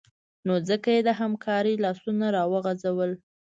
نو 0.45 0.53
ځکه 0.69 0.89
یې 0.95 1.01
د 1.07 1.09
همکارۍ 1.19 1.75
لاسونه 1.85 2.25
راوغځول 2.37 3.11